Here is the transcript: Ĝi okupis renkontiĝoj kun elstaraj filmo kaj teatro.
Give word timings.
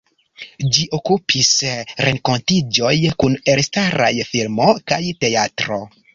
Ĝi 0.77 0.85
okupis 0.99 1.51
renkontiĝoj 2.07 2.95
kun 3.25 3.37
elstaraj 3.55 4.13
filmo 4.33 4.73
kaj 4.93 5.03
teatro. 5.27 5.81